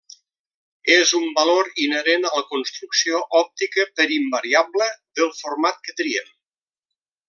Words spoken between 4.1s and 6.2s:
invariable del format que